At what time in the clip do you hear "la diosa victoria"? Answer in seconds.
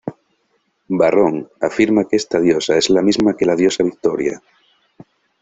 3.45-4.41